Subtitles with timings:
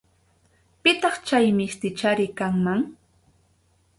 [0.81, 2.81] Pitaq chay mistichari kanman.